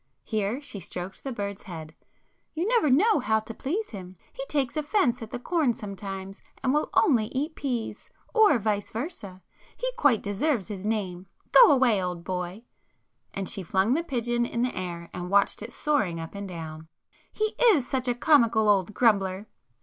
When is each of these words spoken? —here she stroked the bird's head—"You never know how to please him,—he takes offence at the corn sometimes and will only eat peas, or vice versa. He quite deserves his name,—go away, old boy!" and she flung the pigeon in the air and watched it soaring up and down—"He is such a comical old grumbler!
—here 0.23 0.59
she 0.59 0.79
stroked 0.79 1.23
the 1.23 1.31
bird's 1.31 1.61
head—"You 1.61 2.67
never 2.67 2.89
know 2.89 3.19
how 3.19 3.39
to 3.41 3.53
please 3.53 3.91
him,—he 3.91 4.43
takes 4.47 4.75
offence 4.75 5.21
at 5.21 5.29
the 5.29 5.37
corn 5.37 5.75
sometimes 5.75 6.41
and 6.63 6.73
will 6.73 6.89
only 6.95 7.25
eat 7.27 7.53
peas, 7.53 8.09
or 8.33 8.57
vice 8.57 8.89
versa. 8.89 9.43
He 9.77 9.91
quite 9.97 10.23
deserves 10.23 10.69
his 10.69 10.87
name,—go 10.87 11.71
away, 11.71 12.01
old 12.01 12.23
boy!" 12.23 12.63
and 13.31 13.47
she 13.47 13.61
flung 13.61 13.93
the 13.93 14.01
pigeon 14.01 14.43
in 14.43 14.63
the 14.63 14.75
air 14.75 15.11
and 15.13 15.29
watched 15.29 15.61
it 15.61 15.71
soaring 15.71 16.19
up 16.19 16.33
and 16.33 16.47
down—"He 16.49 17.53
is 17.61 17.87
such 17.87 18.07
a 18.07 18.15
comical 18.15 18.67
old 18.67 18.95
grumbler! 18.95 19.45